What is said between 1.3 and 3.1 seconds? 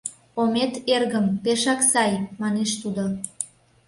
пешак сай!— манеш тудо.